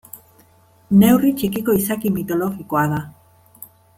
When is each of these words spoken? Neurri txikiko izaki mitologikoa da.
Neurri 1.01 1.33
txikiko 1.41 1.77
izaki 1.81 2.13
mitologikoa 2.17 2.87
da. 2.97 3.03